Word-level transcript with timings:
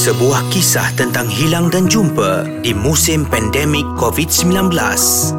Sebuah 0.00 0.48
kisah 0.48 0.96
tentang 0.96 1.28
hilang 1.28 1.68
dan 1.68 1.84
jumpa 1.84 2.64
di 2.64 2.72
musim 2.72 3.28
pandemik 3.28 3.84
COVID-19. 4.00 4.72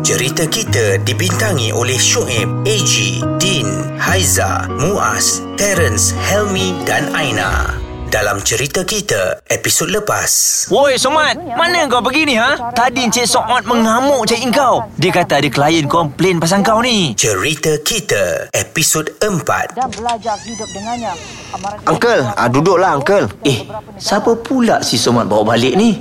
Cerita 0.05 0.45
kita 0.45 1.01
dibintangi 1.01 1.73
oleh 1.73 1.97
Shoaib, 1.97 2.61
AG, 2.61 3.25
Din, 3.41 3.65
Haiza, 3.97 4.69
Muaz, 4.69 5.41
Terence, 5.57 6.13
Helmi 6.13 6.77
dan 6.85 7.09
Aina. 7.17 7.80
Dalam 8.11 8.43
cerita 8.43 8.83
kita, 8.83 9.39
episod 9.47 9.87
lepas. 9.87 10.27
Woi 10.67 10.99
Somat, 10.99 11.39
mana 11.55 11.87
kau 11.87 12.03
pergi 12.03 12.27
ni 12.27 12.35
ha? 12.35 12.59
Tadi 12.75 13.07
Encik 13.07 13.23
Somat 13.23 13.63
mengamuk 13.63 14.27
cari 14.27 14.51
kau. 14.51 14.83
Dia 14.99 15.15
kata 15.15 15.39
ada 15.39 15.47
klien 15.47 15.87
komplain 15.87 16.35
pasal 16.35 16.59
kau 16.59 16.83
ni. 16.83 17.15
Cerita 17.15 17.71
kita, 17.79 18.51
episod 18.51 19.07
4. 19.15 19.79
dan 19.79 19.87
belajar 19.95 20.35
hidup 20.43 20.67
dengannya. 20.75 21.15
Amaran 21.55 21.79
Uncle, 21.87 22.23
ah, 22.35 22.51
duduklah 22.51 22.99
Uncle. 22.99 23.31
Eh, 23.47 23.63
siapa 23.95 24.35
pula 24.43 24.83
si 24.83 24.99
Somat 24.99 25.31
bawa 25.31 25.55
balik 25.55 25.79
ni? 25.79 25.95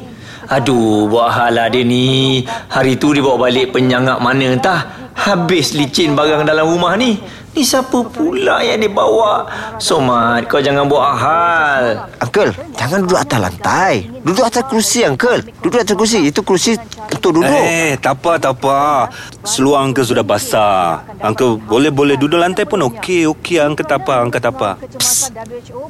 Aduh, 0.50 1.06
buat 1.06 1.30
hal 1.30 1.62
lah 1.62 1.70
dia 1.70 1.86
ni. 1.86 2.42
Hari 2.74 2.98
tu 2.98 3.14
dia 3.14 3.22
bawa 3.22 3.46
balik 3.46 3.70
penyangak 3.70 4.18
mana 4.18 4.58
entah. 4.58 5.14
Habis 5.14 5.78
licin 5.78 6.18
barang 6.18 6.42
dalam 6.42 6.66
rumah 6.66 6.98
ni. 6.98 7.22
Ni 7.50 7.66
siapa 7.66 7.98
pula 8.06 8.62
yang 8.62 8.78
dia 8.78 8.86
bawa? 8.86 9.42
Somat, 9.82 10.46
kau 10.46 10.62
jangan 10.62 10.86
buat 10.86 11.18
hal. 11.18 12.06
Uncle, 12.22 12.54
jangan 12.78 13.02
duduk 13.02 13.18
atas 13.18 13.38
lantai. 13.42 13.94
Duduk 14.22 14.44
atas 14.46 14.62
kerusi, 14.70 15.02
Uncle. 15.02 15.42
Duduk 15.58 15.82
atas 15.82 15.98
kerusi. 15.98 16.30
Itu 16.30 16.46
kerusi 16.46 16.78
untuk 17.10 17.42
duduk. 17.42 17.50
Eh, 17.50 17.98
tak 17.98 18.22
apa, 18.22 18.38
tak 18.38 18.54
apa. 18.62 19.10
Seluar 19.42 19.82
Uncle 19.82 20.06
sudah 20.06 20.22
basah. 20.22 21.02
Uncle 21.18 21.58
boleh-boleh 21.58 22.14
duduk 22.14 22.38
lantai 22.38 22.70
pun 22.70 22.86
okey, 22.86 23.26
okey. 23.26 23.58
Uncle 23.58 23.82
tak 23.82 24.06
apa, 24.06 24.22
Uncle 24.22 24.38
tak 24.38 24.54
apa. 24.54 24.78
Psst, 24.94 25.34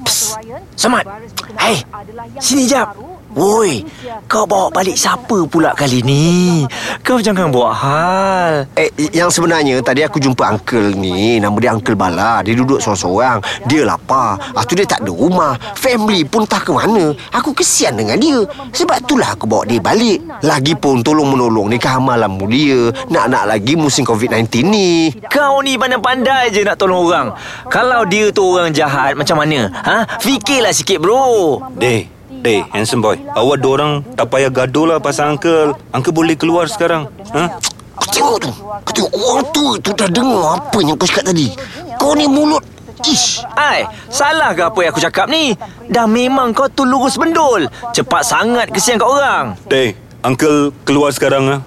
Psst, 0.01 0.41
Somat. 0.81 1.05
Hei, 1.61 1.85
sini 2.41 2.65
jap. 2.65 2.97
Woi, 3.31 3.87
kau 4.27 4.43
bawa 4.43 4.75
balik 4.75 4.99
siapa 4.99 5.47
pula 5.47 5.71
kali 5.71 6.03
ni? 6.03 6.67
Kau 7.07 7.23
jangan 7.23 7.55
buat 7.55 7.71
hal. 7.79 8.67
Eh, 8.75 8.91
yang 9.15 9.31
sebenarnya 9.31 9.79
tadi 9.87 10.03
aku 10.03 10.19
jumpa 10.19 10.51
Uncle 10.51 10.99
ni. 10.99 11.39
Nama 11.39 11.50
dia 11.59 11.75
Uncle 11.75 11.97
Bala. 11.99 12.45
Dia 12.47 12.55
duduk 12.55 12.79
seorang-seorang. 12.79 13.43
Dia 13.67 13.83
lapar. 13.83 14.39
Ah 14.55 14.63
tu 14.63 14.79
dia 14.79 14.87
tak 14.87 15.03
ada 15.03 15.11
rumah. 15.11 15.59
Family 15.75 16.23
pun 16.23 16.47
tak 16.47 16.69
ke 16.69 16.71
mana. 16.71 17.11
Aku 17.35 17.51
kesian 17.57 17.99
dengan 17.99 18.21
dia. 18.21 18.45
Sebab 18.71 19.03
itulah 19.03 19.35
aku 19.35 19.51
bawa 19.51 19.67
dia 19.67 19.83
balik. 19.83 20.23
Lagipun 20.45 21.03
tolong-menolong 21.03 21.73
ni 21.73 21.79
amalan 21.81 22.31
mulia. 22.31 22.95
Nak-nak 23.11 23.45
lagi 23.51 23.75
musim 23.75 24.07
COVID-19 24.07 24.47
ni. 24.67 25.11
Kau 25.27 25.61
ni 25.61 25.75
pandai-pandai 25.75 26.55
je 26.55 26.63
nak 26.63 26.79
tolong 26.79 27.03
orang. 27.07 27.29
Kalau 27.67 28.07
dia 28.07 28.31
tu 28.31 28.47
orang 28.47 28.71
jahat 28.71 29.19
macam 29.19 29.43
mana? 29.43 29.69
Ha? 29.73 29.97
Fikirlah 30.21 30.75
sikit 30.75 31.03
bro. 31.03 31.59
Deh, 31.77 32.07
Deh, 32.31 32.65
handsome 32.73 33.05
boy. 33.05 33.21
Awak 33.37 33.57
dua 33.61 33.73
orang 33.77 33.93
tak 34.17 34.31
payah 34.33 34.49
gaduh 34.49 34.87
lah 34.87 34.99
pasal 35.03 35.37
Uncle. 35.37 35.77
Uncle 35.93 36.15
boleh 36.15 36.39
keluar 36.39 36.71
sekarang. 36.71 37.11
Ha? 37.35 37.59
Kau 38.11 38.19
tengok 38.19 38.39
tu. 38.43 38.51
Kau 38.59 38.93
tengok 38.93 39.13
orang 39.15 39.45
tu 39.55 39.65
tu 39.79 39.91
dah 39.95 40.09
dengar 40.11 40.59
apa 40.59 40.79
yang 40.83 40.99
kau 40.99 41.07
cakap 41.07 41.31
tadi. 41.31 41.47
Kau 41.95 42.19
ni 42.19 42.27
mulut. 42.27 42.67
Ish. 43.07 43.47
Ai, 43.55 43.87
salah 44.11 44.51
ke 44.53 44.67
apa 44.67 44.79
yang 44.83 44.91
aku 44.91 45.01
cakap 45.01 45.31
ni? 45.31 45.55
Dah 45.87 46.11
memang 46.11 46.51
kau 46.51 46.67
tu 46.67 46.83
lurus 46.83 47.15
bendul. 47.15 47.71
Cepat 47.95 48.27
sangat 48.27 48.67
kesian 48.75 48.99
kat 48.99 49.07
orang. 49.07 49.55
Deh, 49.71 49.95
Uncle 50.27 50.75
keluar 50.83 51.15
sekarang 51.15 51.47
ah. 51.49 51.61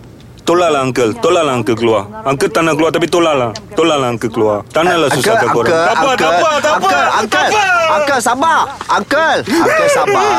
Tolaklah 0.43 0.83
Uncle, 0.83 1.15
tolaklah 1.23 1.55
Uncle 1.55 1.79
keluar. 1.79 2.03
Uncle 2.27 2.51
tak 2.51 2.67
nak 2.67 2.75
keluar 2.75 2.91
tapi 2.91 3.07
tolaklah. 3.07 3.55
Tolaklah 3.73 4.07
Uncle 4.09 4.29
keluar. 4.29 4.57
Tak 4.69 4.81
naklah 4.83 5.09
susahkan 5.09 5.47
korang. 5.49 5.71
Tak 5.71 5.95
apa, 5.95 6.09
tak 6.13 6.31
apa, 6.31 6.49
tak 6.57 6.73
apa. 6.73 6.89
Uncle, 7.15 7.47
Uncle, 7.49 7.49
Uncle, 7.89 8.19
sabar. 8.19 8.59
Uncle, 8.87 9.37
Uncle 9.43 9.89
sabar. 9.89 10.29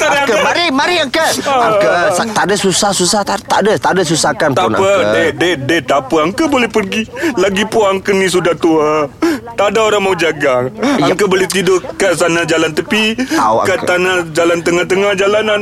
Uncle, 0.00 0.38
mari, 0.42 0.64
mari 0.70 0.94
Uncle. 0.98 1.32
Uncle, 1.40 1.96
sa- 2.12 2.30
tak 2.30 2.44
ada 2.46 2.54
susah-susah, 2.54 3.20
tak, 3.22 3.38
tak 3.44 3.58
ada, 3.62 3.72
tak 3.76 3.90
ada 3.94 4.02
susahkan 4.02 4.50
Tak 4.50 4.62
pun 4.62 4.72
apa, 4.72 4.80
Uncle. 4.80 5.00
dek, 5.10 5.30
dek, 5.36 5.56
dek, 5.64 5.80
tak 5.84 5.98
apa. 6.02 6.16
Uncle 6.22 6.48
boleh 6.48 6.68
pergi. 6.68 7.02
Lagipun 7.34 7.82
Uncle 7.90 8.16
ni 8.16 8.26
sudah 8.26 8.54
tua. 8.54 9.08
Tak 9.50 9.72
ada 9.72 9.80
orang 9.82 10.02
mau 10.02 10.14
jaga. 10.14 10.68
Uncle 11.00 11.28
boleh 11.28 11.46
tidur 11.46 11.80
kat 11.96 12.16
sana 12.16 12.44
jalan 12.44 12.70
tepi. 12.70 13.16
Tahu, 13.16 13.64
kat 13.64 13.78
Uncle. 13.78 13.88
tanah 13.88 14.16
jalan 14.30 14.58
tengah-tengah 14.60 15.12
jalanan. 15.14 15.60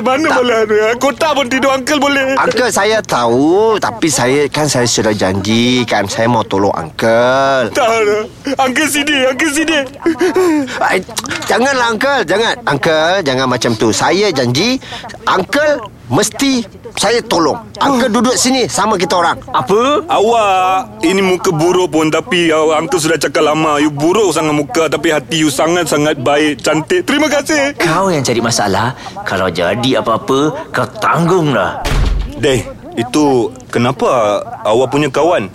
Mana 0.00 0.28
boleh 0.32 0.56
ada. 0.60 0.78
Kota 0.96 1.28
pun 1.32 1.46
tidur 1.46 1.70
Uncle 1.70 1.98
boleh. 1.98 2.34
Uncle 2.34 2.70
saya 2.70 2.98
tahu 3.00 3.76
Tapi 3.76 4.08
saya 4.08 4.48
kan 4.48 4.64
saya 4.64 4.84
sudah 4.84 5.12
janji 5.12 5.84
Kan 5.84 6.06
saya 6.06 6.24
mau 6.32 6.40
tolong 6.48 6.72
Uncle 6.72 7.68
Tak 7.76 7.84
ada. 7.84 8.18
Uncle 8.64 8.88
sini, 8.88 9.16
Uncle 9.28 9.52
sini. 9.52 9.78
Ay, 10.80 11.04
Janganlah 11.44 11.92
Uncle 11.92 12.24
Jangan 12.24 12.52
Uncle 12.64 13.20
Jangan 13.20 13.46
macam 13.46 13.70
tu 13.76 13.92
Saya 13.92 14.32
janji 14.32 14.80
Uncle 15.28 15.84
Mesti 16.08 16.64
Saya 16.96 17.20
tolong 17.24 17.60
Uncle 17.80 18.08
duduk 18.08 18.36
sini 18.40 18.64
Sama 18.64 18.96
kita 18.96 19.20
orang 19.20 19.36
Apa? 19.52 20.08
Awak 20.08 21.04
ini 21.04 21.18
muka 21.18 21.50
buruk 21.50 21.90
pun 21.90 22.08
tapi 22.08 22.48
uh, 22.54 22.78
uncle 22.78 23.02
sudah 23.02 23.18
cakap 23.18 23.42
lama 23.42 23.82
you 23.82 23.90
buruk 23.90 24.30
sangat 24.30 24.54
muka 24.54 24.84
tapi 24.86 25.10
hati 25.10 25.42
you 25.42 25.50
sangat-sangat 25.50 26.22
baik 26.22 26.62
cantik. 26.62 27.02
Terima 27.02 27.26
kasih. 27.26 27.74
Kau 27.74 28.06
yang 28.08 28.22
cari 28.22 28.38
masalah. 28.38 28.94
Kalau 29.26 29.50
jadi 29.50 29.98
apa-apa, 29.98 30.70
kau 30.70 30.86
tanggunglah. 31.02 31.82
Deh, 32.38 32.62
itu 32.94 33.50
kenapa 33.72 34.40
awak 34.62 34.94
punya 34.94 35.08
kawan 35.10 35.50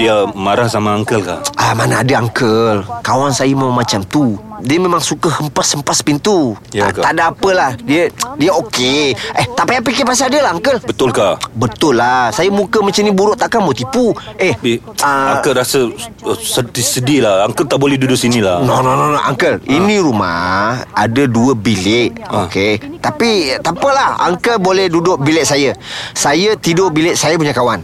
dia 0.00 0.24
marah 0.32 0.64
sama 0.64 0.96
uncle 0.96 1.20
kah? 1.20 1.44
Ah 1.60 1.76
mana 1.76 2.00
ada 2.00 2.24
Uncle 2.24 2.80
Kawan 3.04 3.36
saya 3.36 3.52
memang 3.52 3.76
macam 3.76 4.00
tu 4.00 4.40
Dia 4.64 4.80
memang 4.80 4.98
suka 4.98 5.28
hempas-hempas 5.28 6.00
pintu 6.00 6.56
Ya 6.72 6.88
Ah, 6.88 6.90
ke? 6.90 7.04
Tak 7.04 7.12
ada 7.12 7.22
apalah 7.28 7.70
Dia 7.84 8.08
dia 8.40 8.50
okey 8.64 9.12
Eh 9.12 9.46
tak 9.52 9.68
payah 9.68 9.84
fikir 9.84 10.08
pasal 10.08 10.32
dia 10.32 10.40
lah 10.40 10.56
Uncle 10.56 10.80
Betul 10.80 11.12
kah? 11.12 11.36
Betul 11.52 12.00
lah 12.00 12.32
Saya 12.32 12.48
muka 12.48 12.80
macam 12.80 13.04
ni 13.04 13.12
buruk 13.12 13.36
takkan 13.36 13.60
mau 13.60 13.76
tipu 13.76 14.16
Eh 14.40 14.56
Bi, 14.56 14.80
ah, 15.04 15.36
uncle 15.36 15.52
rasa 15.52 15.84
uh, 16.24 16.36
sedih-sedih 16.36 17.20
lah. 17.24 17.44
Uncle 17.44 17.66
tak 17.68 17.76
boleh 17.76 17.96
duduk 17.96 18.16
sini 18.16 18.40
lah. 18.40 18.60
No, 18.64 18.80
no, 18.80 18.96
no, 18.96 19.12
no, 19.12 19.20
Uncle. 19.20 19.60
Ini 19.64 20.00
rumah 20.00 20.80
ada 20.92 21.22
dua 21.28 21.52
bilik. 21.52 22.16
Ah. 22.24 22.44
Okey. 22.48 23.00
Tapi 23.00 23.56
tak 23.60 23.76
apalah. 23.76 24.20
Uncle 24.28 24.60
boleh 24.60 24.88
duduk 24.88 25.20
bilik 25.20 25.44
saya. 25.44 25.76
Saya 26.12 26.56
tidur 26.56 26.88
bilik 26.92 27.16
saya 27.16 27.36
punya 27.36 27.52
kawan. 27.52 27.80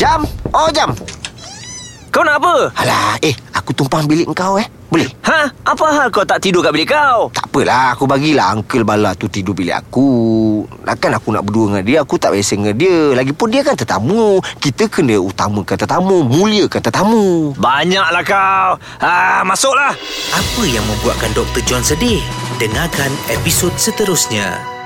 Jam. 0.00 0.24
Oh, 0.56 0.72
jam. 0.72 0.96
Kau 2.08 2.24
nak 2.24 2.40
apa? 2.40 2.72
Alah, 2.72 3.20
eh, 3.20 3.36
aku 3.52 3.76
tumpang 3.76 4.08
bilik 4.08 4.32
kau 4.32 4.56
eh. 4.56 4.64
Boleh? 4.88 5.04
Ha? 5.28 5.52
Apa 5.60 5.84
hal 5.92 6.08
kau 6.08 6.24
tak 6.24 6.40
tidur 6.40 6.64
kat 6.64 6.72
bilik 6.72 6.96
kau? 6.96 7.28
Tak 7.28 7.52
apalah, 7.52 7.92
aku 7.92 8.08
bagilah 8.08 8.56
Uncle 8.56 8.80
Bala 8.80 9.12
tu 9.12 9.28
tidur 9.28 9.52
bilik 9.52 9.76
aku. 9.76 10.64
Takkan 10.88 11.20
aku 11.20 11.36
nak 11.36 11.44
berdua 11.44 11.76
dengan 11.76 11.84
dia, 11.84 11.98
aku 12.00 12.16
tak 12.16 12.32
biasa 12.32 12.56
dengan 12.56 12.80
dia. 12.80 13.12
Lagipun 13.12 13.52
dia 13.52 13.60
kan 13.60 13.76
tetamu. 13.76 14.40
Kita 14.56 14.88
kena 14.88 15.20
utamakan 15.20 15.76
tetamu, 15.76 16.24
muliakan 16.24 16.80
tetamu. 16.80 17.52
Banyaklah 17.60 18.24
kau. 18.24 18.70
Ha, 19.04 19.44
masuklah. 19.44 19.92
Apa 20.32 20.62
yang 20.64 20.82
membuatkan 20.88 21.28
Dr. 21.36 21.60
John 21.68 21.84
sedih? 21.84 22.24
Dengarkan 22.56 23.12
episod 23.28 23.76
seterusnya. 23.76 24.79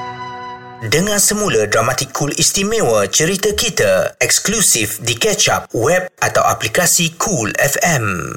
Dengar 0.83 1.23
semula 1.23 1.71
dramatik 1.71 2.11
cool 2.11 2.35
istimewa 2.35 3.07
cerita 3.07 3.55
kita 3.55 4.19
eksklusif 4.19 4.99
di 5.07 5.15
Catch 5.15 5.47
Up 5.47 5.63
web 5.71 6.11
atau 6.19 6.43
aplikasi 6.43 7.15
Cool 7.15 7.55
FM. 7.55 8.35